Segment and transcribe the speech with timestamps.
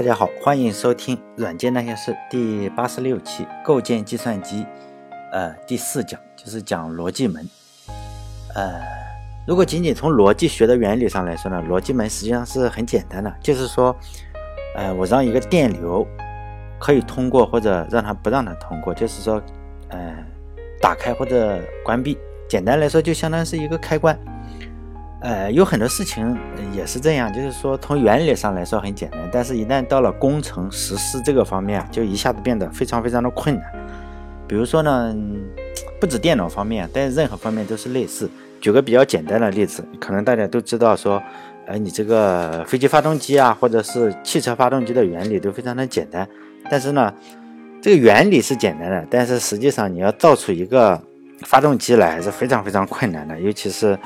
[0.00, 4.64] 大家好，欢迎收听《软件那些事》第八十六期，构建计算机，
[5.30, 7.46] 呃，第四讲就是讲逻辑门。
[8.54, 8.80] 呃，
[9.46, 13.94] 如果仅仅从逻辑学的原理上来说呢，逻辑门实际上是很简单的，就是说，
[14.74, 16.06] 呃，我让一个电流
[16.78, 19.34] 可以通过，或者让它不让它通过，就是说，
[19.90, 20.16] 呃，
[20.80, 22.16] 打开或者关闭。
[22.48, 24.18] 简单来说，就相当于是一个开关。
[25.20, 26.34] 呃，有很多事情
[26.74, 33.64] 也是这样，就是说从原理上来说很简单，但是一旦到了工程实施这个方面，就一下子变得非常非常的困难。
[34.48, 35.14] 比如说呢，
[36.00, 38.30] 不止电脑方面，在任何方面都是类似。
[38.62, 41.22] 举个比较简单的例子，可能大家都知道说，
[41.66, 46.26] 呃，你这个飞机发动机啊，或者是汽车发动机的原理都非常的简单，
[46.70, 47.12] 但是呢，
[47.82, 50.98] 这个原理是简单的，但是实际上你要造出一个
[51.42, 53.98] 发动机来还是非常非常困难的，尤其是。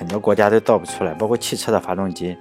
[0.00, 2.34] 很多国家都造不出来，包括汽车的发动机、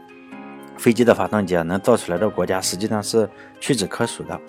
[0.77, 4.39] 飞机的发动机啊，能造出来的国家实际上是屈指可数的。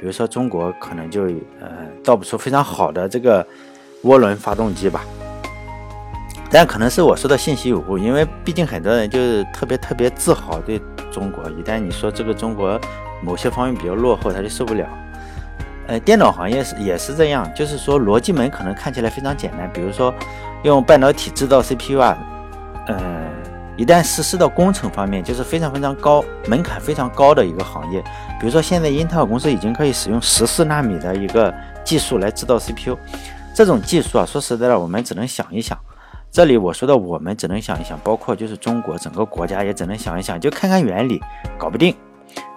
[0.00, 1.24] 比如说中国，可能就
[1.60, 1.68] 呃
[2.02, 3.46] 造不出非常好的这个
[4.04, 5.04] 涡轮发动机吧。
[6.50, 10.80] 但可能是我说的信息有误，因为毕竟很多人就是特别特别自豪对
[11.12, 12.80] 中国，一旦你说这个中国
[13.22, 14.88] 某些方面比较落后，他就受不了。
[15.88, 20.14] 呃，电脑行业是也是这样，就是说逻辑门可能看起来非常简单，比如说
[20.62, 22.16] 用半导体制造 CPU 啊。
[22.86, 23.30] 呃，
[23.76, 28.00] 一旦实施到工程方面，就是非常非常高门槛非常高的一个行业。
[28.40, 31.52] 比如说，现在英特尔公司已经可以使用十四纳米的一个
[31.84, 32.96] 技术来制造 CPU，
[33.54, 35.78] 这种技术啊，说实在的，我们只能想一想。
[36.30, 41.20] 这里我说的我们只能想一想，包括就是中国整个国家也只能想一想，就看看原理，
[41.58, 41.94] 搞不定。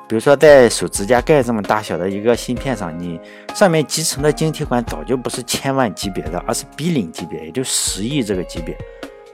[0.08, 3.20] 比如说，在手指甲盖这么大小的一个芯片上，你
[3.54, 8.76] 上面集成的晶体管早就不是千万级别的，而是 B 零级别，也就十亿这个级别。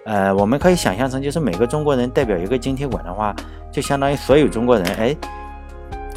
[0.05, 3.35] 呃，我们可以想象成，就是每个中国人代表一个晶体管的话，
[3.71, 5.17] 就相当于所有中国人，哎，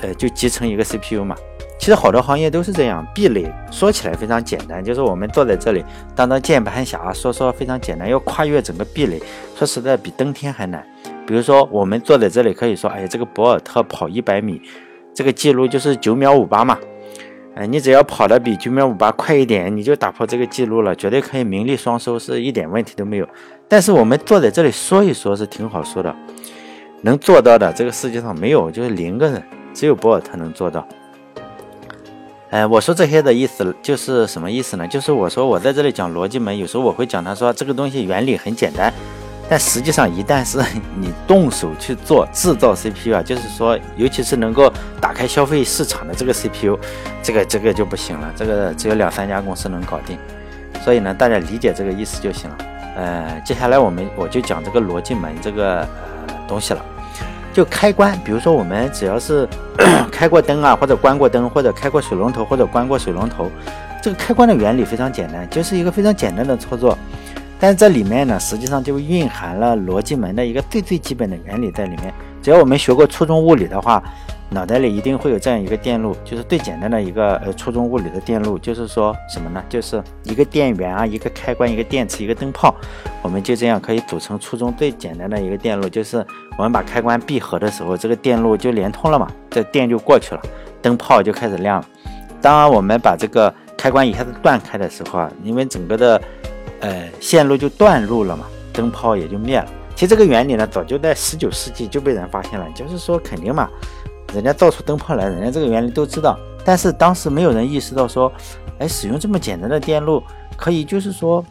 [0.02, 1.34] 呃，就集成一个 CPU 嘛。
[1.78, 5.82] 其实好多行业都是这样，壁垒说起来非常简单，就是我们坐在这里
[6.14, 9.18] 当当键盘侠，说说非常简单，要跨越整个壁垒，
[9.56, 10.84] 说实在比登天还难。
[11.26, 14.60] 比如说我们坐在这里可以说，哎，这个博尔特跑一百米，
[15.14, 16.76] 这个记录就是九秒五八嘛。
[17.54, 23.28] 哎，你只要跑得比九秒五八快一点，你就打破这个记录了，绝对可以名利双收，是一点问题都没有。
[23.68, 26.14] 但是我们坐在这里说一说，是挺好说的，
[27.02, 29.42] 能做到的这个世界上没有，就是零个人，
[29.74, 30.86] 只有博尔特能做到。
[32.50, 34.88] 哎，我说这些的意思就是什么意思呢？
[34.88, 38.92] 就是我说我在这里讲逻辑门，有时候我会讲他说这个东西原理很简单。
[39.50, 40.58] 但实际上，一旦是
[40.98, 46.78] 你动手去做制造 CPU 啊，就是说，尤其是能够打开消费市场的这个 CPU，
[47.22, 50.18] 这个这个就不行了，这个只有两三家公司能搞定。
[50.84, 52.58] 所以呢，大家理解这个意思就行了。
[52.98, 55.82] 呃，接下来我们我就讲这个逻辑门这个
[56.26, 56.84] 呃东西了。
[57.52, 59.48] 就开关，比如说我们只要是
[60.10, 63.48] 开过灯啊，或者关过灯，或者开过水龙头，或者关过水龙头，
[64.02, 66.98] 这个开关的原理非常简单，就是一个非常简单的操作。
[67.60, 72.12] 但是这里面呢，实际上就蕴含了逻辑门的一个最最基本的原理在里面。
[72.42, 74.02] 只要我们学过初中物理的话，
[74.50, 79.62] 脑袋里一定会有这样一个电路，就是最简单的一个呃初中物理的电路，就是说什么呢？
[79.68, 82.74] 就是一个电源啊，一个开关，一个电池，一个灯泡，
[83.22, 86.24] 我们就这样可以组成初中最简单的一个电路，就是
[86.56, 90.40] 我们把开关闭合的时候，这个电路就连通了嘛，这电就过去了，
[90.80, 91.86] 灯泡就开始亮了。
[92.40, 96.20] 当我们把这个开关一下子断开的时候啊，因为整个的
[96.80, 99.66] 呃，线路就断路了嘛，灯泡也就灭了。
[99.94, 103.68] 其实这个原理呢，早就在十九世纪就被人发现了，就是说肯定嘛，
[104.34, 106.38] 人家造出灯泡来，人家这个原理都知道。
[106.64, 108.30] 但是当时没有人意识到说，
[108.78, 110.22] 哎，使用这么简单的电路，
[110.56, 111.44] 可以就是说，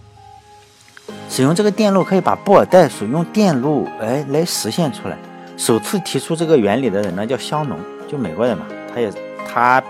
[1.30, 5.18] 使用这个电路可以把布尔代数用电路哎来实现出来。
[5.58, 9.12] 首次提出这个原理的人呢，叫香农，就美国人嘛，他也
[9.48, 9.82] 他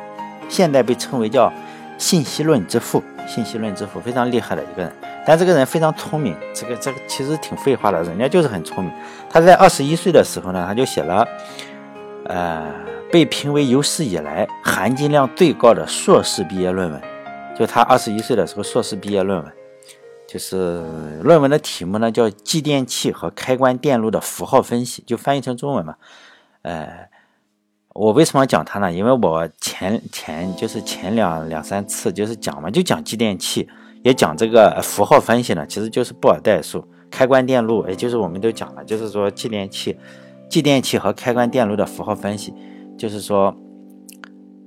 [0.48, 1.52] 现在被称为叫
[1.98, 4.92] 信息论之父，信息论之父非常厉害的一个人。
[5.26, 8.94] 但这个人非常聪明，这个这个其实挺废话的，人家就是很聪明。
[9.30, 11.28] 他在二十一岁的时候呢，他就写了，
[12.28, 12.74] 呃，
[13.12, 17.02] 被评为有史以来含金量最高的硕士毕业论文。
[17.58, 19.54] 就他二十一岁的时候，硕士毕业论文，
[20.28, 20.84] 就是
[21.24, 25.96] 论文的题目呢叫《继电器和开关电路的符号分析》，就翻译成中文嘛。
[26.62, 27.10] 呃，
[27.94, 28.92] 我为什么要讲他呢？
[28.92, 33.68] 因为我前前就是前两两三次就是讲嘛，就讲继电器。
[34.04, 39.98] 也讲这个符号分析呢，其实就是布尔代数、开关电路，也就是我们都讲了，就是说继电器、
[40.50, 42.54] 继电器和开关电路的符号分析，
[42.98, 43.56] 就是说，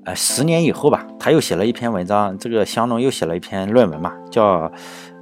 [0.04, 4.70] 呃，十年以后吧，他又写了一篇文章，这个香农又写了一篇论文嘛，叫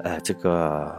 [0.03, 0.93] 呃这个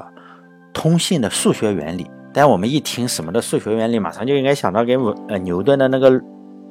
[0.74, 2.10] 通信的数学原理。
[2.32, 6.22] 但我们一听什么的数学原理，马上就应该想到跟呃牛顿的那个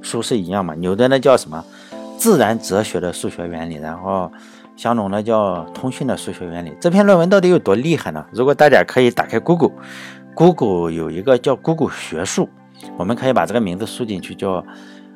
[0.01, 0.75] 书是一样嘛。
[0.77, 1.65] 牛顿那叫什么
[2.17, 4.31] 自然哲学的数学原理，然后
[4.77, 6.73] 香农呢叫通讯的数学原理。
[6.81, 8.25] 这篇论文到底有多厉害呢？
[8.33, 12.49] 如果大家可以打开 Google，Google 有一个叫 Google 学术，
[12.97, 14.65] 我们可以把这个名字输进去，叫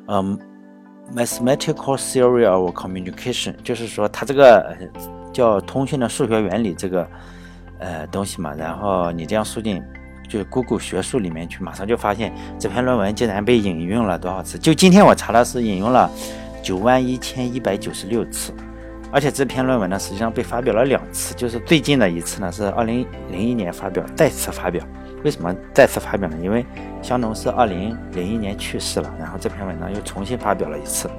[0.07, 0.39] 嗯。
[1.13, 4.73] Mathematical theory of communication，就是说它这个
[5.33, 7.05] 叫通讯的数学原理这个
[7.79, 9.83] 呃东西嘛，然后你这样输进
[10.29, 14.57] 就是 Google 学术里面去，马上就发现这篇论文竟然被引用了多少次？
[14.57, 16.09] 就今天我查的是引用了
[16.63, 18.53] 九万一千一百九十六次，
[19.11, 24.81] 而且这篇论文呢实际上被发表了两次，就是最近的一次呢是二零零一年发表，再次发表。
[25.23, 26.37] 为什么再次发表呢？
[26.41, 26.65] 因为
[27.01, 31.09] 香农是二零零一年去世了，然后这篇文章又重新发表了一次。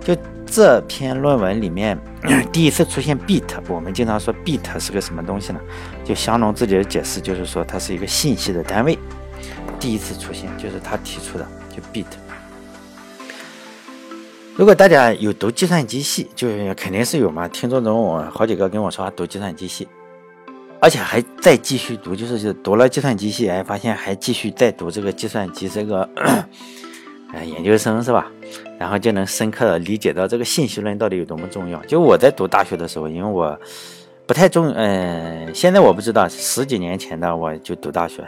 [0.00, 0.16] 就
[0.46, 1.98] 这篇论文里面
[2.52, 5.60] 第一次出现 bit，我们经常说 bit 是个什么东西呢？
[6.04, 8.98] 就香农自己的解释就是说它是一个信息的单位。
[9.80, 12.06] 第一次出现就是他提出的，就 bit。
[14.56, 17.46] 如果大家有读计算机系，就是肯定是有嘛。
[17.46, 19.86] 听众中我好几个跟我说读计算机系。
[20.80, 26.08] 而且还再继续读，就是就读了计算机系，哎，发现还继续再读这个计算机这个，
[27.34, 28.30] 呃，研究生是吧？
[28.78, 31.84] 然后就能深刻的理解到这个信息论到底有多么重要。
[31.86, 33.58] 就我在读大学的时候，因为我
[34.24, 38.26] 不太重，嗯，现在我不知道，十几年前的我就读大学，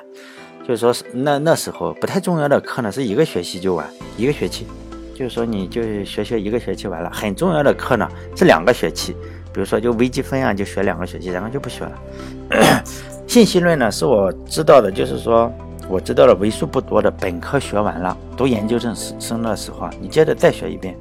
[0.66, 4.66] 就是说那那时候不太重要的课呢，是一个学期就完，一个学期，
[5.14, 7.08] 就是说你就学学一个学期完了。
[7.10, 9.14] 很重要的课呢是两个学期。
[9.52, 12.82] 比如说，就微积分啊，就学两个学期，然后就不学了。
[13.26, 15.52] 信息论呢，是我知道的，就是说
[15.88, 20.96] 我知道了为数不多的本科学完了，读研究生生的时候，你接着再学一遍，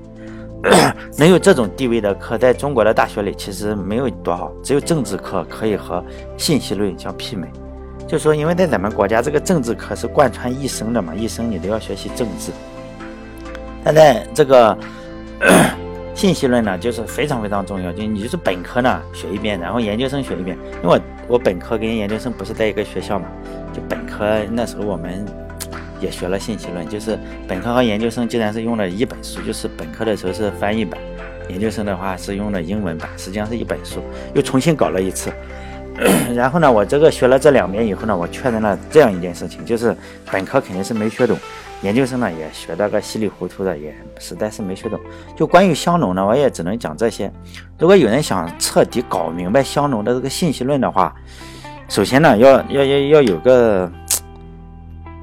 [1.18, 6.04] 能有这种地位的课，在中国的大学里其实没有多少，只有政治课可以和
[6.38, 7.48] 信息论相媲美。
[8.08, 12.52] 就说，因为在咱们国家，这个政治课是贯穿一生的嘛，一生你都要学习政治。
[13.84, 14.78] 但在这个。
[16.20, 20.58] 信息论呢，就是非常非常重要，就你就是本科呢学一遍，然后研究生学一遍。
[20.84, 23.26] 因为我我本科跟研究生不是在一个学校嘛，
[23.74, 25.26] 就本科那时候我们
[26.02, 27.18] 也学了信息论，就是
[27.48, 31.00] 本科和研究生既然是用了一本书，就是本科的时候是翻译版，
[31.48, 35.32] 研究生的话是用的英文版，实际上是一本书，又重新搞了一次。
[36.36, 39.96] 然后呢，我这个学了这两遍以后呢，我确认了这样一件事情，就是
[40.30, 41.38] 本科肯定是没学懂。
[41.82, 45.00] 研究生呢也学得个稀里糊涂的，也实在是没学懂。
[45.36, 47.32] 就关于香农呢，我也只能讲这些。
[47.78, 51.16] 如果有人想彻底搞明白香农的这个信息论的话，
[51.88, 53.90] 首先呢要要要要有个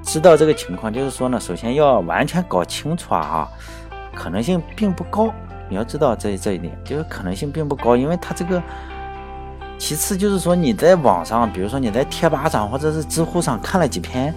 [0.02, 3.46] 知道这个情况，就是说呢，首先要完全搞清楚啊，
[4.14, 5.30] 可能性并不高。
[5.68, 8.62] 你要知道这这一点，就是可能性并不高，因为他这个。
[9.78, 14.34] 其次就是说你在网上，比如说你在贴吧上或者是知乎上看了几篇。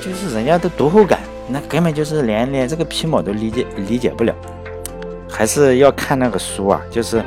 [0.00, 4.34] 就是人家的读后感，那根本就是连连这个皮毛都理解理解不了，
[5.30, 6.80] 还是要看那个书啊。
[6.90, 7.22] 就是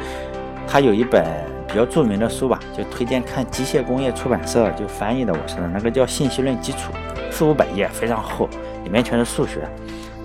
[0.68, 1.24] 他有一本
[1.68, 6.92] 比较著名的书吧，就推荐看机械工业出版社就翻译的，我说的那个叫《信息论基础》，
[7.32, 8.50] 四五百页，非常厚，
[8.84, 9.62] 里面全是数学。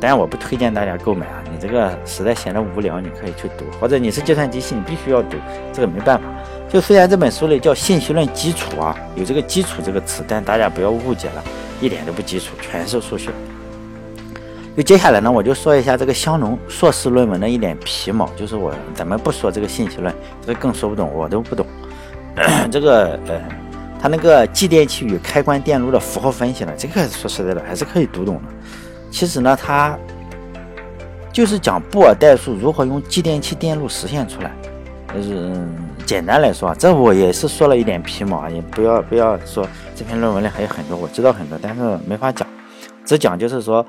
[0.00, 5.36] 当然我不推荐大家购买啊，你这个实在闲得无聊，你可以去读，或者你是计算机系，你必须要读，
[5.72, 6.24] 这个没办法。
[6.68, 11.42] 就虽然这本书里叫《信息论基础》啊，有这个“基础”这个词，但大家不要误解了。
[11.80, 13.30] 一点都不基础，全是数学。
[14.76, 21.64] 就接下来呢，我就说一下这个香农硕士论文的一点皮毛，就是我咱们不说这个信息论，这个更说不懂，我都不懂。
[22.70, 23.40] 这个呃，
[24.00, 28.42] 他那个继电器与开关电路的符号分析呢，这个说实在的还是可以读懂的。
[29.10, 29.98] 其实呢，他
[31.32, 34.52] 就是讲布尔代数如何用继电器电路实现出来。
[35.14, 35.56] 就是
[36.08, 42.48] 简单来说啊，这我也是说了一点皮毛啊，也不要不要说这篇论文里还有很多，我知道很多，但是没法讲，
[43.04, 43.84] 只讲就是说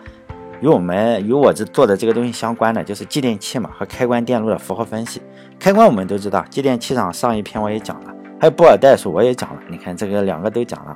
[0.60, 5.22] 与我们与我这做的这个东西相关的，就是继电器嘛和开关电路的符号分析。
[5.58, 10.94] 开关我们都知道，继电器上上一篇我也讲了，还有布尔代数我也讲了，你看这个两个都讲了。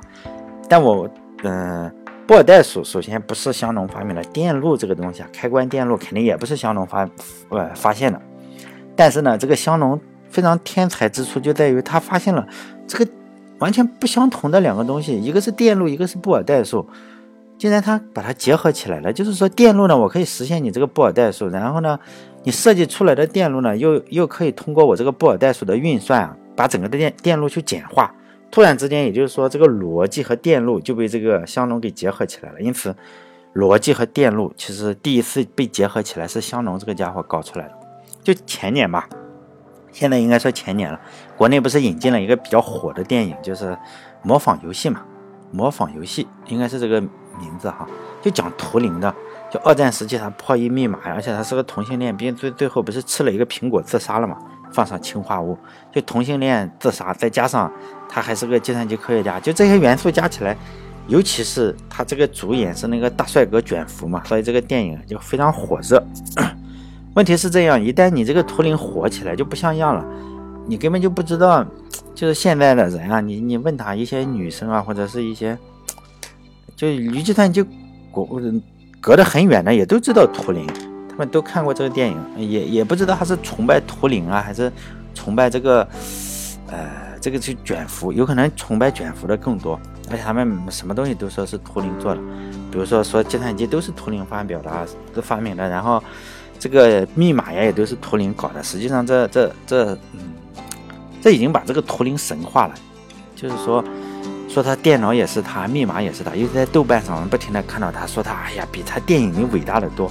[0.68, 1.08] 但我
[1.42, 1.90] 嗯，
[2.26, 7.08] 布尔代数首先不是香农发明的，电路这个东西啊，开关电路肯定也不是香农发
[7.48, 8.20] 呃发现的，
[8.94, 9.98] 但是呢，这个香农。
[10.34, 12.44] 非常天才之处就在于他发现了
[12.88, 13.08] 这个
[13.60, 16.84] 完全不相同的两个东西，一个是电路，一个是布尔代数。
[17.56, 21.98] 竟然他把它结合起来了，就是说电路呢，我可以实现你这个布尔代数，然后呢，
[22.42, 28.12] 你设计出来的电路呢，又又可以通过我这个布尔代数的运算啊，把整个的电电路去简化。
[28.50, 32.60] 突然之间，也就是说这个逻辑和电路就被这个香农给结合起来了。
[32.60, 32.94] 因此，
[33.54, 37.74] 逻辑和电路其实第一次被结合起来是香农这个家伙搞出来的，
[38.24, 39.08] 就前年吧。
[39.94, 41.00] 现在应该说前年了，
[41.36, 43.78] 国内不是引进了一个比较火的电影，就是
[44.22, 45.00] 模仿游戏嘛，
[45.52, 47.88] 模仿游戏应该是这个名字哈，
[48.20, 49.14] 就讲图灵的，
[49.50, 54.36] 就二战时期他破译密码，而且他是个同性恋，并最最后不是吃了一个苹果自杀了嘛？
[54.72, 55.56] 放上氰化物，
[55.92, 57.72] 就同性恋自杀，再加上
[58.08, 60.56] 他还是个计算机科学家，就这些元素加起来，
[61.06, 66.04] 尤其是他这个主演是那个大帅哥卷福嘛，所以这个电影就非常火热。
[67.14, 70.04] 问题是这样，一旦你这个图灵火起来就不像样了，
[70.66, 71.64] 你根本就不知道，
[72.12, 75.56] 就是现在的人啊，你你问他一些女生啊，或者是一些，
[76.74, 77.62] 就离计算机
[78.12, 78.24] 隔
[79.00, 80.66] 隔得很远的，也都知道图灵，
[81.08, 84.72] 他们都看过这个电影，也也不知道他是崇拜图灵啊，还是
[85.14, 85.86] 崇拜这个，
[86.72, 89.78] 呃，这个是卷福，有可能崇拜卷福的更多，
[90.10, 92.20] 而且他们什么东西都说是图灵做的，
[92.72, 96.02] 比如说说计算机都是图灵发表的，都发明的，然后。
[96.58, 98.62] 这个密码呀，也都是图灵搞的。
[98.62, 100.20] 实际上，这这这，嗯，
[101.20, 102.74] 这已经把这个图灵神化了。
[103.34, 103.84] 就是说，
[104.48, 106.34] 说他电脑也是他，密码也是他。
[106.34, 110.10] 尤其在豆瓣上，不停的看到他说他，哎呀，比他电影里伟大的多。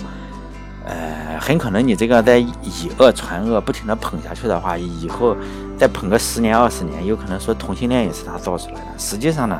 [0.85, 5.35] 呃，很可能你这个在以讹传讹，不停的捧下去的话，以后
[5.77, 8.87] 再捧个十年二十年，有可能说同性恋也是他造出来的。
[8.97, 9.57] 实际上呢，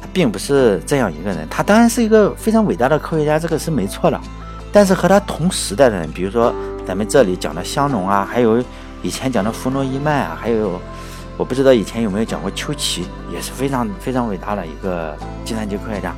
[0.00, 1.44] 他并不是这样一个人。
[1.50, 4.20] 他当然是一个非常伟大的科学家，这个是没错的。
[4.72, 6.54] 但是和他同时代的人，比如说
[6.86, 8.62] 咱们这里讲的香农啊，还有
[9.02, 10.80] 以前讲的弗诺伊曼啊，还有
[11.36, 16.14] 我不知道以前有没有讲过丘奇，也是非常非常伟大的一个计算机科学家。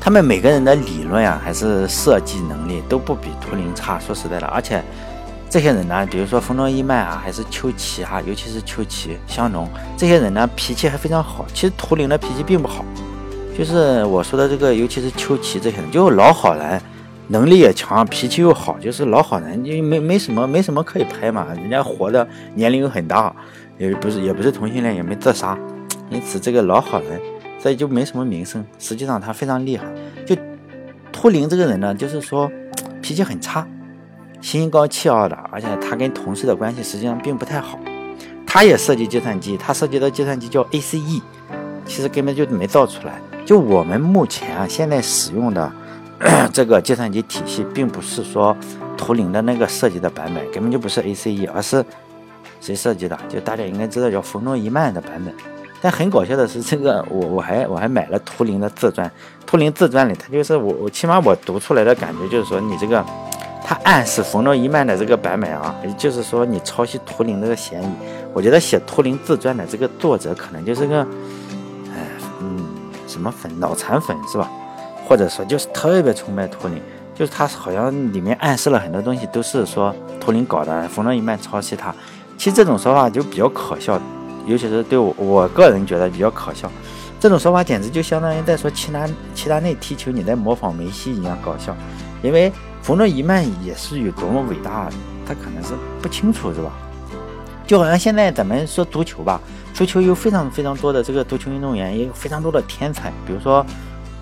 [0.00, 3.98] 他们每个人的理论啊，还是设计能力都不比图灵差。
[3.98, 4.82] 说实在的，而且
[5.48, 11.46] 这些人呢，比如说弗诺伊曼啊，还是丘奇啊，尤其是丘奇、香农这些人呢，脾气还非常好。
[11.54, 12.84] 其实图灵的脾气并不好，
[13.56, 16.82] 就是我说的这个，尤其是丘奇这些人，就老好人。
[17.28, 21.46] 能力也强，脾气又好，就是老好人，因为没没什么没什么可以拍嘛。
[21.54, 23.34] 人家活的年龄又很大，
[23.78, 25.58] 也不是也不是同性恋，也没自杀，
[26.10, 27.18] 因此这个老好人，
[27.58, 28.62] 所以就没什么名声。
[28.78, 29.86] 实际上他非常厉害。
[30.26, 30.36] 就
[31.10, 32.50] 秃灵这个人呢，就是说
[33.00, 33.66] 脾气很差，
[34.42, 37.78] 心高气傲的，而且他跟同事的关系实际上并不太好。
[38.46, 41.22] 他也设计计算机，他设计的计算机叫 ACE，
[41.86, 43.18] 其实根本就没造出来。
[43.46, 45.72] 就我们目前啊现在使用的。
[46.52, 48.56] 这个计算机体系并不是说
[48.96, 51.84] 图灵的那个设计的版本，根本就不是 ACE，而是
[52.60, 53.18] 谁设计的？
[53.28, 55.34] 就大家应该知道叫冯诺依曼的版本。
[55.82, 59.10] 但很搞笑的是，这个我我还我还买了图灵的自传，
[59.44, 63.04] 图灵自传里，他就是我我起码我读出来的感觉就是说，你这个
[63.62, 67.86] 他暗示冯诺依曼的这个版本啊，也就是说你抄袭图灵这个嫌疑。
[68.32, 71.02] 我觉得写图灵自传的这个作者可能就是个，
[71.92, 72.00] 哎
[72.40, 72.66] 嗯
[73.06, 74.50] 什么粉脑残粉是吧？
[75.06, 76.80] 或者说就是特别崇拜图灵，
[77.14, 81.94] 就是他好像里面暗示了很多东西，都是说图灵搞的，冯诺依曼抄袭他。
[82.38, 84.00] 其实这种说法就比较可笑，
[84.46, 86.70] 尤其是对我我个人觉得比较可笑。
[87.20, 91.76] 这种说法简直就相当于在说齐达齐达内踢球你在模仿梅西一样搞笑。
[92.22, 92.50] 因为
[92.82, 94.88] 冯诺依曼也是有多么伟大，
[95.26, 96.72] 他可能是不清楚是吧？
[97.66, 99.40] 就好像现在咱们说足球吧，
[99.74, 103.64] 足球有非常非常多的这个足球运动员，也有非常多的天才，比如说。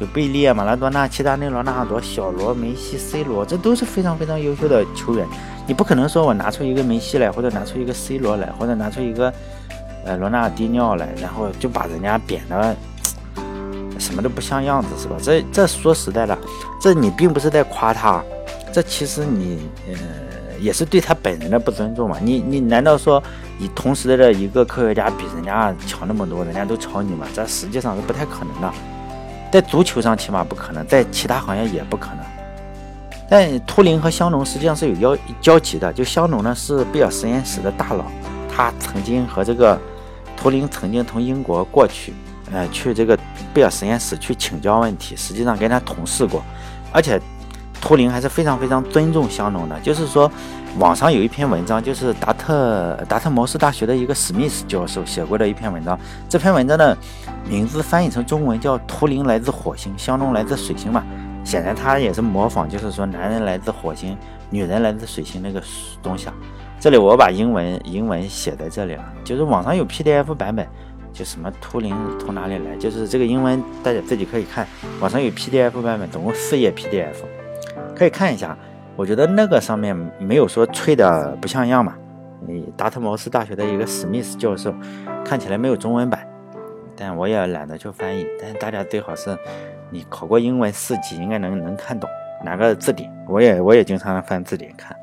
[0.02, 5.24] 有贝利、马拉多纳、齐达内、罗纳尔多、小罗、梅西、C 罗，这都是非常非常优秀的球员。
[5.64, 9.32] 你不可能说我拿出一个梅西来，或者拿出一个 C 罗来，或者拿出一个
[10.04, 12.74] 呃罗纳迪尼奥来，然后就把人家贬得
[13.96, 15.14] 什么都不像样子，是吧？
[15.22, 16.36] 这这说实在的，
[16.80, 18.20] 这你并不是在夸他，
[18.72, 19.94] 这其实你呃
[20.60, 22.16] 也是对他本人的不尊重嘛。
[22.20, 23.22] 你你难道说
[23.56, 27.24] 你同时的一个科学家比人家强那么多，人家都超你吗？
[27.32, 28.74] 这实际上是不太可能的。
[29.52, 32.18] 在足球上起码不可能，在其他行业也不可能。
[33.28, 35.92] 但图灵和香农实际上是有交交集的。
[35.92, 38.06] 就香农呢是贝尔实验室的大佬，
[38.50, 39.78] 他曾经和这个
[40.36, 42.14] 图灵曾经从英国过去，
[42.50, 43.16] 呃，去这个
[43.52, 46.42] 贝尔实验室去请教问题，实际上跟他同事过，
[46.90, 47.20] 而且
[47.80, 50.28] 图灵还是非常非常尊重香农的，就是说。
[50.78, 55.98] 网上有一篇文章，就是达特达特茅斯大学的一个史密斯教授写过的一篇文章。
[56.30, 56.96] 这篇文章的
[57.46, 61.04] 名字翻译成中文叫“图灵来自火星，香农来自水星”嘛。
[61.44, 64.16] 显然他也是模仿，就是说男人来自火星，
[64.48, 65.62] 女人来自水星那个
[66.02, 66.26] 东西。
[66.26, 66.34] 啊。
[66.80, 70.66] 这里我把英文英文写在这里了，就是网上有 PDF 版本，
[71.12, 74.66] 就什么图灵从哪里来，就是这个英文大家自己可以看。
[75.00, 77.16] 网上有 PDF 版本，总共四页 PDF，
[77.94, 78.56] 可以看一下。
[78.96, 81.94] 我觉得那个上面没有说吹的不像样嘛。
[82.46, 84.74] 你达特茅斯大学的一个史密斯教授，
[85.24, 86.26] 看起来没有中文版，
[86.96, 88.26] 但我也懒得去翻译。
[88.40, 89.36] 但是大家最好是，
[89.90, 92.10] 你考过英文四级，应该能能看懂
[92.44, 93.08] 哪个字典。
[93.28, 94.96] 我也我也经常翻字典看。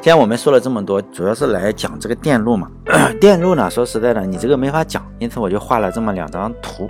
[0.00, 2.70] 既然我们说了这么多，主要是来讲这个电路嘛。
[3.20, 6.88] 电路呢，说实在的，你这个没法讲，因此我就画了这么两张图，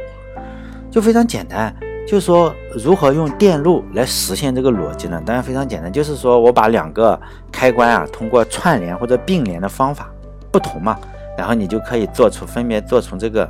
[0.90, 1.74] 就非常简单。
[2.08, 5.22] 就是说如何用电路来实现这个逻辑呢？
[5.26, 7.20] 当然非常简单，就是说我把两个
[7.52, 10.10] 开关啊，通过串联或者并联的方法
[10.50, 10.98] 不同嘛，
[11.36, 13.46] 然后你就可以做出分别做出这个，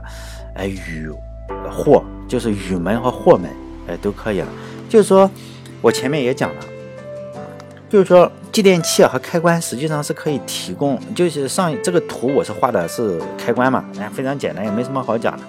[0.57, 1.09] 呃，与
[1.71, 3.49] 或，就是与门和或门，
[3.87, 4.49] 哎，都可以了。
[4.89, 5.31] 就是说
[5.81, 6.57] 我前面也讲了，
[7.89, 15.45] 就是说继电器和开关实际上是可以提供，就是上这个图我是画的是开关嘛，哎，非常简单，也没什么好讲的。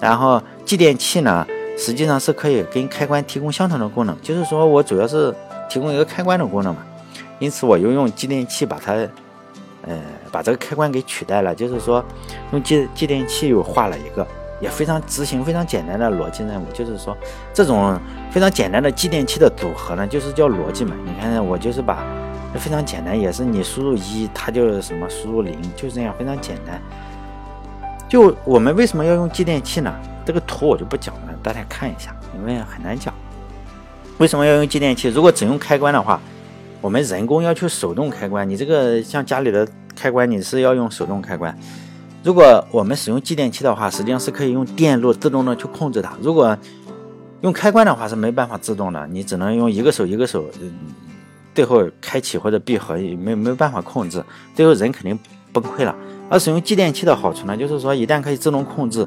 [0.00, 1.46] 然后继电器呢？
[1.78, 5.32] 实际上是可以跟开关提供相同的功能，就是说我主要是
[5.70, 6.82] 提供一个开关的功能嘛，
[7.38, 8.92] 因此我又用继电器把它，
[9.86, 9.96] 呃，
[10.32, 12.04] 把这个开关给取代了，就是说
[12.50, 14.26] 用继继电器又画了一个，
[14.60, 17.16] 也非常执行非常简单的逻辑任务，就是说
[17.54, 17.96] 这种
[18.32, 20.96] 非常简单的继电器的组合呢，就是叫逻辑嘛。
[21.06, 22.04] 你看我就是把
[22.54, 26.82] 非常简单，也是你输入一，它就是什么输入零，就这样非常简单。
[28.08, 29.94] 就我们为什么要用继电器呢？
[30.24, 33.12] 这个图我就不讲了，大家看一下，因为很难讲。
[34.18, 35.08] 为什么要用继电器？
[35.08, 36.20] 如果只用开关的话，
[36.80, 41.56] 我们人工要去手动开关，你这个像家里的开关，你是要用手动开关。
[42.24, 46.14] 如果我们使用继电器的话，实际上是可以用电路自动的去控制它。
[46.20, 46.56] 如果
[47.42, 50.72] 用开关的话是没办法自动的，你只能用一个手一个手，嗯
[51.54, 55.18] 最后开启或者闭合，没没办法控制，最后人肯定
[55.52, 55.94] 崩溃了。
[56.28, 59.06] 而使用继电器的好处呢，就是说一旦可以自动控制。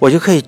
[0.00, 0.40] 我就可以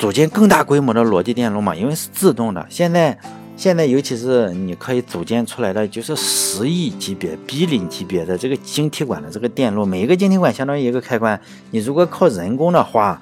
[0.00, 2.66] 组建更大规模的逻辑电路嘛，因为是自动的。
[2.70, 3.18] 现在，
[3.54, 11.38] 现在尤其是你可以组建出来的，就是十亿级别、B 零级别的这个晶体管的这个电路，每一个晶体管相当于一个开关。
[11.70, 13.20] 你如果靠人工的话，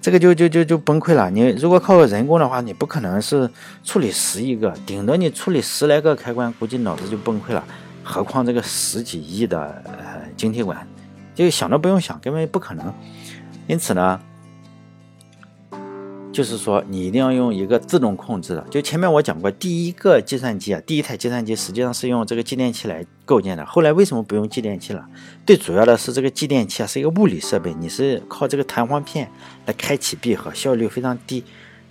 [0.00, 1.28] 这个就就就就崩溃了。
[1.28, 3.50] 你如果靠人工的话，你不可能是
[3.82, 7.64] 处理十亿个，顶多你处理十来个开关，估计脑子就崩溃了。
[8.04, 10.86] 何况这个十几亿的呃晶体管，
[11.34, 12.94] 就想都不用想，根本不可能。
[13.66, 14.20] 因此呢。
[16.34, 18.66] 就是说，你一定要用一个自动控制的。
[18.68, 23.64] 就前面我讲过，第一个计算机啊，第一台计算机实际上是用这个继电器来构建的。
[23.64, 25.06] 后来为什么不用继电器了？
[25.46, 29.30] 最主要的是这个继电器啊是一个物理设备，你是靠这个弹簧片
[29.66, 31.44] 来开启闭合，效率非常低，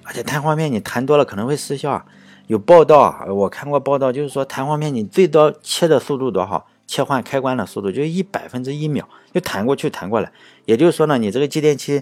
[0.04, 2.06] 而且弹簧片你弹多了可能会失效啊。
[2.48, 6.67] 有报道啊，我看过报道，就是说弹簧片你最多切的速度多少？
[6.86, 10.30] 切换开关的速度就一百分之一秒，就弹过去弹过来。
[10.65, 12.02] 也就是说呢，你这个继电器。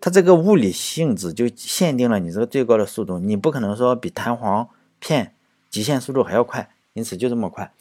[0.00, 4.68] 它这个物理性质就限定了你这个最高的速度，你不可能说比弹簧
[5.00, 5.34] 片
[5.68, 7.72] 极限速度还要快，因此就这么快。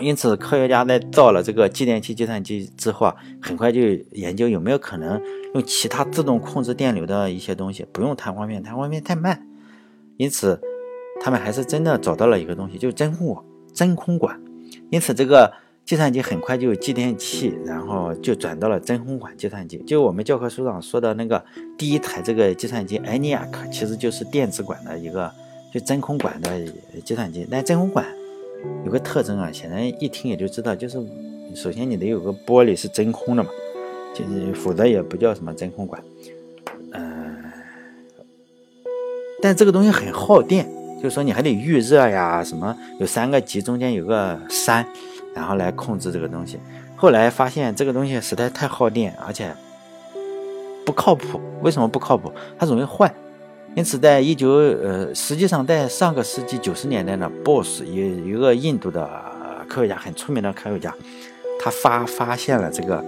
[0.00, 3.80] 因此，科学家在造了这个继电器计算机之后啊，很快就
[4.12, 5.20] 研究有没有可能
[5.54, 9.46] 用其他自动控制电流的一些东西，不用弹簧片，弹簧片太慢。
[10.16, 10.60] 因此，
[11.20, 14.40] 他们还是真的找到了一个东西，就是真空管真空管。
[14.90, 15.52] 因此，这个。
[15.84, 19.78] 计算机很快就有继电器，然后就转到了真空管计算机。
[19.78, 21.44] 就我们教科书上说的那个
[21.76, 25.30] 第一台这个计算机 ENIAC，其实就是电子管的一个，
[25.74, 26.50] 就真空管的
[27.04, 27.46] 计算机。
[27.50, 28.06] 但真空管
[28.86, 30.98] 有个特征啊，显然一听也就知道，就是
[31.54, 33.50] 首先你得有个玻璃是真空的嘛，
[34.14, 36.02] 就是否则也不叫什么真空管。
[36.92, 37.42] 嗯，
[39.42, 40.66] 但这个东西很耗电，
[41.02, 44.86] 就是说你还得预热呀，什么有三个极中间有个山。
[45.34, 46.58] 然后来控制这个东西，
[46.94, 49.54] 后来发现这个东西实在太耗电，而且
[50.84, 51.40] 不靠谱。
[51.62, 52.32] 为什么不靠谱？
[52.58, 53.12] 它容易坏。
[53.74, 59.08] 因此，在一九呃，实际上在上个世纪九十年代呢，BOSS 有一个印度的
[59.66, 60.94] 科学家，很出名的科学家，
[61.58, 63.02] 他发发现了这个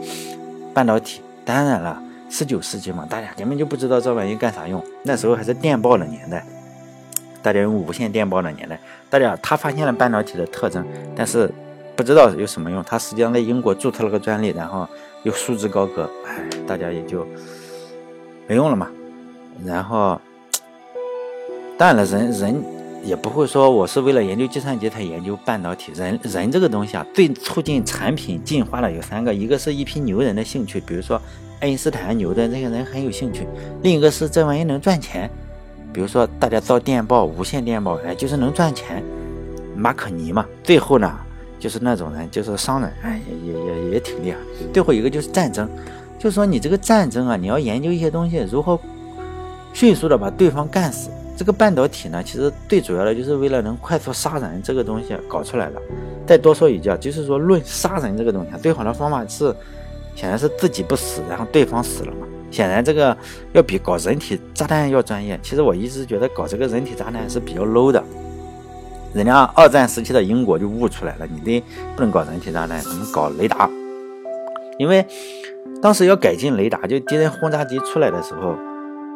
[0.72, 1.20] 半导体。
[1.44, 4.82] 当然了，十九世纪嘛，大家根本就不知道这玩意干啥用。
[5.02, 6.42] 那时候还是电报的年代，
[7.42, 8.80] 大家用无线电报的年代。
[9.10, 10.82] 大家他发现了半导体的特征，
[11.14, 11.52] 但是。
[11.96, 14.88] 不知道有什么用，他实际上在英国注册了个专利，然后
[15.22, 17.26] 又束之高阁，哎，大家也就
[18.48, 18.88] 没用了嘛。
[19.64, 20.20] 然后，
[21.78, 22.64] 当然了，人人
[23.04, 25.92] 也不会说我是为了研究计算机才研究半导体。
[25.94, 31.20] 人人这个东西啊，最促进产品进化的有三个，一个是一批牛人的兴趣，比如说
[31.60, 33.44] 爱因斯坦牛的这些人很有兴趣；
[33.82, 35.30] 另一个是这玩意能赚钱，
[35.92, 39.00] 比如说大家造电报、无线电报，哎，就是能赚钱，
[39.76, 40.44] 马可尼嘛。
[40.64, 41.16] 最后呢？
[41.64, 44.36] 就是那种人，就是商人，哎，也也也也挺厉害。
[44.70, 45.66] 最后一个就是战争，
[46.18, 48.78] 就是说你这个战争啊，你要研究一些东西，如何
[49.72, 51.08] 迅速的把对方干死。
[51.38, 55.80] 这个半导体呢，其实最主要的就是为了能快速杀人这个东西搞出来的。
[56.26, 59.44] 再多说一句啊，就是说论杀人这个东西，最好的方法是，
[60.14, 62.26] 显然是自己不死，然后对方死了嘛。
[62.50, 63.16] 显然这个
[63.54, 65.40] 要比搞人体炸弹要专业。
[65.42, 68.04] 其实我一直觉得搞这个人体炸弹是比较 low 的。
[69.14, 71.62] 人家二战时期的英国就悟出来了，你得
[71.94, 73.70] 不能搞人体炸弹，怎么搞雷达？
[74.76, 75.06] 因为
[75.80, 78.56] 当时要改进雷达，就敌人轰炸机出来的时候，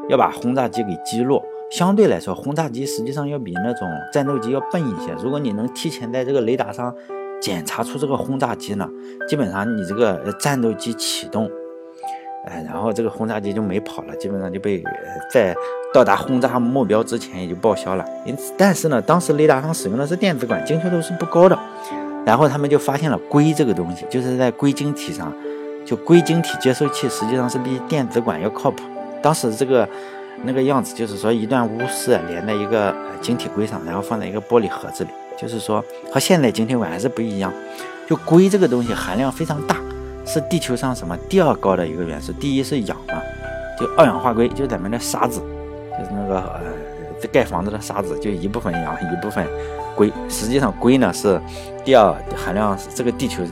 [0.09, 5.13] 要把轰炸机给击落，相对来说，轰炸机实际上要比那种战斗机要笨一些。
[5.21, 6.95] 如果你能提前在这个雷达上
[7.41, 8.89] 检查出这个轰炸机呢，
[9.29, 11.51] 基本上你这个战斗机启动，
[12.49, 14.83] 哎，然后这个轰炸机就没跑了，基本上就被
[15.33, 15.55] 在
[15.93, 18.05] 到达轰炸目标之前也就报销了。
[18.25, 21.59] 因此，但是呢，当时雷达上使用的是电子管，精确度是不高的。
[22.27, 25.33] 然后他们就发现了硅这个东西，就是在硅晶体上，
[25.85, 28.83] 就硅晶体接收器实际上是比电子管要靠谱。
[29.23, 29.89] 当时这个
[30.45, 35.83] 那个样子，就是说一段钨丝连在一个晶体硅上，然后放在一个玻璃盒子里，就是说
[36.13, 37.53] 和现在晶体管还是不一样。
[38.07, 39.77] 就硅这个东西含量非常大，
[40.29, 43.15] 是地球上什么第二高的一个元素，第一是氧嘛，
[43.81, 45.41] 就二氧化硅，就咱们的沙子，
[45.99, 49.47] 就是那个呃盖房子的沙子，就一部分氧，一部分。
[49.97, 51.41] 硅实际上硅呢是
[51.85, 53.43] 第二含量，这个地球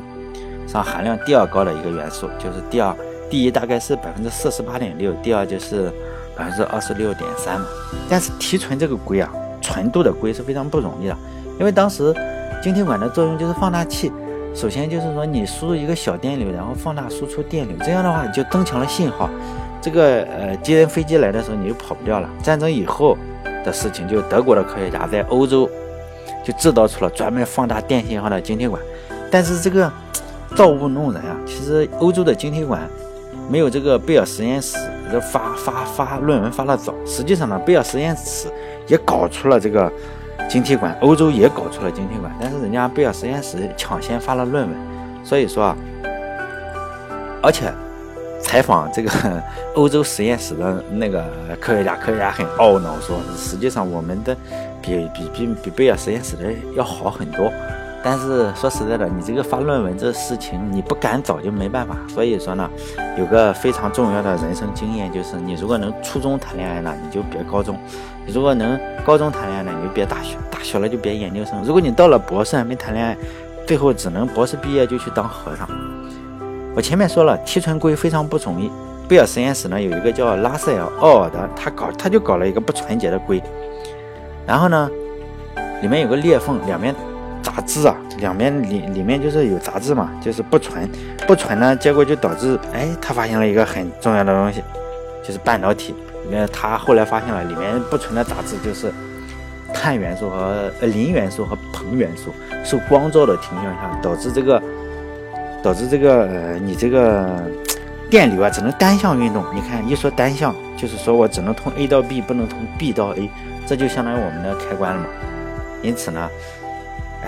[0.68, 2.94] 上含量第二高的一个元素，就是第二，
[3.28, 5.90] 第一大概是百分之四十八点六，第二就是
[6.36, 7.66] 百分之二十六点三嘛。
[8.08, 9.28] 但是提纯这个硅啊，
[9.60, 11.16] 纯度的硅是非常不容易的，
[11.58, 12.14] 因为当时
[12.62, 14.12] 晶体管的作用就是放大器，
[14.56, 19.28] 首先就是说你输入一个小电流，然后放大输出电流，这样的话你就增强了信号。
[19.82, 22.28] 这个呃敌人飞机来的时候你就跑不掉了。
[22.42, 23.16] 战争以后
[23.64, 25.68] 的事情，就德国的科学家在欧洲。
[26.42, 28.80] 就制造出了专门放大电信号的晶体管，
[29.32, 29.92] 但是这个
[30.54, 31.36] 造物弄人啊！
[31.44, 32.88] 其实欧洲的晶体管
[33.50, 34.76] 没有这个贝尔实验室
[35.32, 36.94] 发发发论文发的早。
[37.04, 38.46] 实际上呢，贝尔实验室
[38.86, 39.92] 也搞出了这个
[40.48, 44.76] 晶体管，欧洲也搞出了晶体管，但是人家贝尔实验室抢先发了论文。
[45.24, 45.76] 所以说啊，
[47.42, 47.72] 而且
[48.40, 49.10] 采访这个
[49.74, 51.24] 欧洲实验室的那个
[51.60, 54.36] 科学家，科学家很懊恼说，实际上我们的。
[54.82, 56.44] 比比比比贝尔实验室的
[56.76, 57.50] 要好很多，
[58.08, 61.96] 但是说实在的，你这个发论文这事情你不敢早就没办法。
[62.06, 62.70] 所以说呢，
[63.18, 67.74] 有个非常重要的人生经验就是，你如果能初中谈恋爱呢，你就别高中；
[68.24, 71.60] 你如果能高中谈恋爱呢，你就别大学；大学了就别研究生。
[71.64, 73.16] 如果你到了博士还没谈恋爱，
[73.66, 75.68] 最后只能博士毕业就去当和尚。
[76.76, 78.70] 我前面说了，提纯硅非常不容易。
[79.08, 83.42] 贝尔实验室呢有一个叫拉塞尔奥尔的，他搞他就搞了一个不纯洁的硅。
[84.46, 84.88] 然后呢，
[85.82, 86.94] 里面有个裂缝，两边
[87.46, 90.90] 杂质啊，两边里里面就是有杂质嘛，就是不纯，
[91.28, 94.60] 不纯呢，结果就导致，哎，他发现了一个很重要的东西，
[95.24, 95.94] 就是半导体。
[96.28, 98.92] 那他后来发现了里面不纯的杂质就是
[99.72, 104.60] 碳元素和磷元素和硼元素，受光照的情况下，导致这个
[105.62, 107.40] 导致这个你这个
[108.10, 109.44] 电流啊只能单向运动。
[109.54, 113.30] 你看一说单向，就是说我只能从 A 到 B，不能从 B 到 A。
[113.68, 115.06] 这就相当于我们的开关了嘛，
[115.82, 116.28] 因此呢，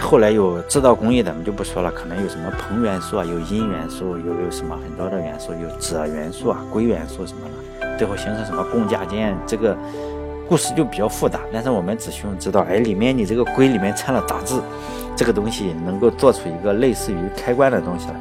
[0.00, 9.76] 后来有制造工艺的，我们就不说了，可能有什么硼元素啊，有铟元素，有有什么很多的元素，有锗元素啊，硅元素什么的，最后形成什么共价键，这个
[10.48, 11.40] 故事就比较复杂。
[11.52, 14.60] 但是我们只需要知道，哎，里面你这个硅里面掺了杂质，
[15.16, 18.14] 这个东西能够做出一个类似于开关的东西来，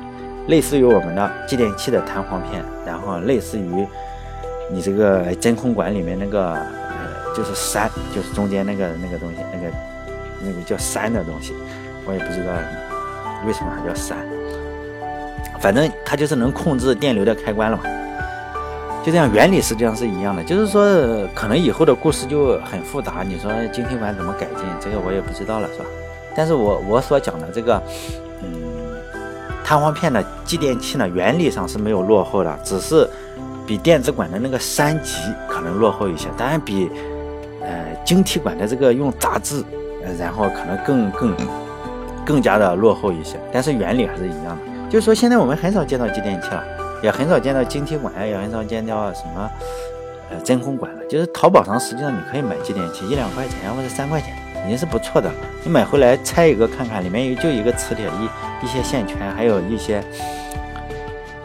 [0.48, 3.88] 类似于我们的继电器的弹簧片，然后类似于
[4.72, 6.54] 你这个真空管里面那个。
[6.54, 9.72] 呃就是山，就是中间那个那个东西，那个
[10.42, 11.54] 那个叫山的东西，
[12.06, 12.52] 我也不知道
[13.46, 14.18] 为什么还叫山。
[15.60, 17.84] 反正它就是能控制电流的开关了嘛。
[19.04, 20.44] 就这样，原理实际上是一样的。
[20.44, 20.86] 就是说，
[21.34, 23.24] 可能以后的故事就很复杂。
[23.26, 25.86] 你说晶体管怎么改进，这个我也不知道了，是吧？
[26.36, 27.82] 但是我我所讲的这个，
[28.44, 28.50] 嗯，
[29.64, 33.10] 弹簧片的继电器呢，原理上是没有落后的，只是
[33.66, 36.90] 比电子管的那个三级可能落后一些，当然比。
[37.60, 39.62] 呃，晶体管的这个用杂质，
[40.16, 41.36] 然后可能更更
[42.26, 44.90] 更加的落后一些，但是原理还是一样的。
[44.90, 46.64] 就是说，现在我们很少见到继电器了，
[47.04, 49.50] 也很少见到晶体管，也很少见到什么
[50.32, 51.06] 呃真空管了。
[51.10, 54.34] 就是淘宝上实际上你可以买继电器，一两块钱或者三块钱，
[54.66, 55.30] 已经是不错的。
[55.64, 60.02] 你买回来拆一个看看，里面有就一个磁铁一一些线圈，还有一些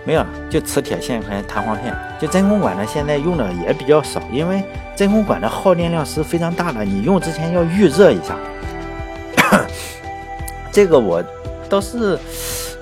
[0.05, 1.95] 没有，就磁铁线圈弹簧片。
[2.21, 4.63] 就真空管呢，现在用的也比较少，因为。
[4.95, 8.37] 真空管的耗电量是非常大的，你用之前要预热一下。
[10.71, 11.25] 这个我
[11.69, 12.19] 倒是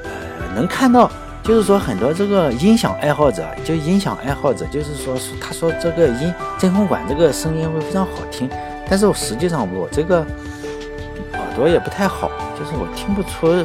[0.02, 0.10] 呃
[0.56, 1.08] 能看到，
[1.44, 8.50] 就是说很多这个音响爱好者，就音响爱好者，就是说他说这个音真空管这个声音会非常好听，
[8.88, 12.28] 但是我实际上我这个耳朵也不太好，
[12.58, 13.64] 就是我听不出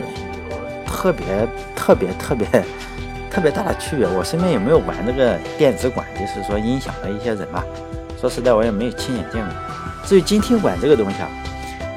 [0.86, 1.26] 特别
[1.76, 2.64] 特别特别特别
[3.36, 4.08] 特别大的区别。
[4.08, 7.66] 我身边有没有玩这个电子管，就是说音响的一些人吧？
[8.20, 9.54] 说实在，我也没有亲眼见过。
[10.06, 11.28] 至于晶体管这个东西啊，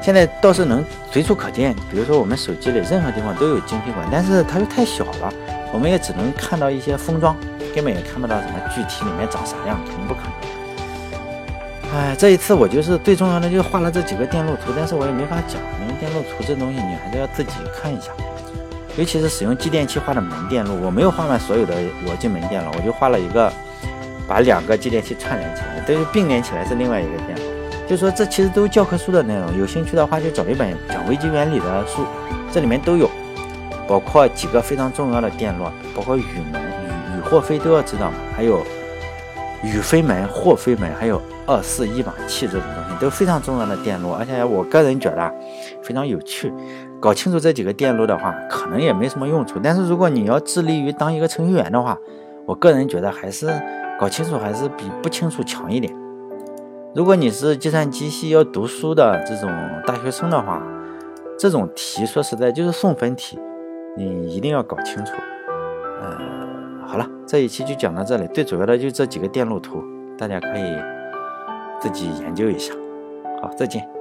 [0.02, 1.72] 现在倒是能随处可见。
[1.92, 5.32] 比如说我们手机里任何地方都有晶体管，但是它又太小了，
[5.72, 7.36] 我们也只能看到一些封装，
[7.72, 11.94] 根本也看不到什么具体里面长啥样，肯定不可能。
[11.94, 18.10] 哎，这一次我就是最重要的，就是画了这几个电路图，但是我也没法讲，因为电路图这东西你还是要自己看一下。
[18.98, 21.72] 尤其是使用继电器画的门电路，我没有画完所有的
[22.04, 23.50] 逻辑门电路，我就画了一个，
[24.26, 27.44] 把两个继电器串联起来，但是并联起来是另外一个电路。
[27.88, 32.04] 就说这其实都是教科书的内容，有兴趣的话就找一本讲微机原理的书，
[32.52, 33.08] 这里面都有，
[33.86, 38.66] 包括几个非常重要的电路，包括与门、与与或非都要知道嘛，还有
[39.62, 45.32] 与非门、或非门，还有二四一码器这种东西都非常重要的电路，而且我个人觉得
[45.84, 46.52] 非常有趣。
[47.00, 49.60] 搞清楚这几个电路的话，可能也没什么用处。
[49.62, 51.96] 但是如果你要致力于当一个程序员的话，
[52.44, 53.48] 我个人觉得还是
[54.00, 55.94] 搞清楚还是比不清楚强一点。
[56.94, 59.50] 如果你是计算机系要读书的这种
[59.86, 60.60] 大学生的话，
[61.38, 63.38] 这种题说实在就是送分题，
[63.96, 65.12] 你一定要搞清楚。
[66.00, 66.18] 呃，
[66.86, 69.84] 好了，这一期就讲到这里，最主要的就这几个电路图，
[70.16, 70.76] 大家可以
[71.78, 72.74] 自己研究一下。
[73.40, 73.97] 好，再见。